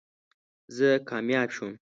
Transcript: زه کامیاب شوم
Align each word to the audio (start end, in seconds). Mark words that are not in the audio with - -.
زه 0.75 0.89
کامیاب 1.09 1.49
شوم 1.55 1.73